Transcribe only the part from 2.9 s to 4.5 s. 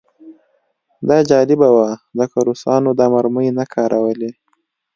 دا مرمۍ نه کارولې